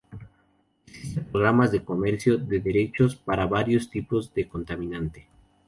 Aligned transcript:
Existen 0.87 1.25
programas 1.25 1.71
de 1.71 1.83
comercio 1.85 2.39
de 2.39 2.59
derechos 2.59 3.15
para 3.15 3.45
varios 3.45 3.91
tipos 3.91 4.33
de 4.33 4.47
contaminante. 4.47 5.27